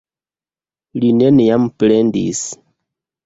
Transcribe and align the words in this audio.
Li 1.03 1.11
neniam 1.17 1.69
plendis. 1.83 2.41